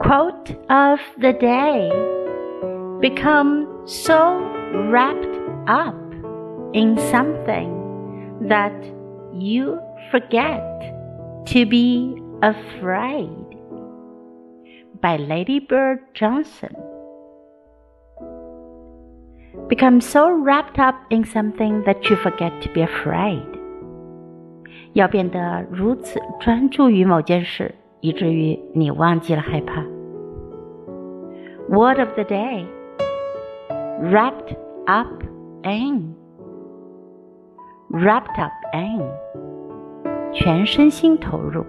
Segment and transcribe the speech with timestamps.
[0.00, 1.88] Quote of the day
[3.00, 4.38] Become so
[4.90, 5.94] wrapped up
[6.74, 8.74] in something that
[9.32, 9.80] you
[10.10, 10.60] forget
[11.46, 13.30] to be afraid.
[15.00, 16.76] By Lady Bird Johnson.
[19.68, 23.46] Become so wrapped up in something that you forget to be afraid.
[24.92, 29.82] 要变得如此专注于某件事， 以至于你忘记了害怕。
[31.68, 32.66] Word of the day
[34.00, 35.22] wrapped up
[35.62, 36.14] in
[37.90, 39.00] wrapped up in
[40.32, 41.64] 全身心投入。